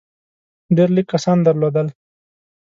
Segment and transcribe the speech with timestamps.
[0.75, 1.87] ډېر لږ کسان درلودل.